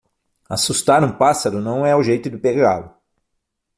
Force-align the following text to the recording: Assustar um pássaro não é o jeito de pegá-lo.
Assustar 0.49 1.03
um 1.03 1.11
pássaro 1.15 1.61
não 1.61 1.85
é 1.85 1.95
o 1.95 2.01
jeito 2.01 2.27
de 2.27 2.35
pegá-lo. 2.39 2.91